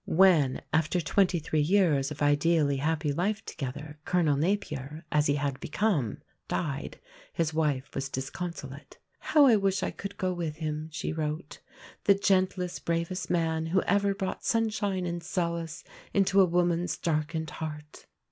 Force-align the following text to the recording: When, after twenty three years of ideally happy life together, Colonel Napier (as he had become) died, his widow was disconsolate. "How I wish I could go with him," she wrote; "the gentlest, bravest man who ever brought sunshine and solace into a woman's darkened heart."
When, 0.07 0.61
after 0.73 0.99
twenty 0.99 1.37
three 1.37 1.61
years 1.61 2.09
of 2.09 2.23
ideally 2.23 2.77
happy 2.77 3.13
life 3.13 3.45
together, 3.45 3.99
Colonel 4.03 4.35
Napier 4.35 5.05
(as 5.11 5.27
he 5.27 5.35
had 5.35 5.59
become) 5.59 6.23
died, 6.47 6.99
his 7.33 7.53
widow 7.53 7.83
was 7.93 8.09
disconsolate. 8.09 8.97
"How 9.19 9.45
I 9.45 9.57
wish 9.57 9.83
I 9.83 9.91
could 9.91 10.17
go 10.17 10.33
with 10.33 10.55
him," 10.55 10.89
she 10.91 11.13
wrote; 11.13 11.59
"the 12.05 12.15
gentlest, 12.15 12.83
bravest 12.83 13.29
man 13.29 13.67
who 13.67 13.83
ever 13.83 14.15
brought 14.15 14.43
sunshine 14.43 15.05
and 15.05 15.21
solace 15.21 15.83
into 16.15 16.41
a 16.41 16.45
woman's 16.45 16.97
darkened 16.97 17.51
heart." 17.61 18.07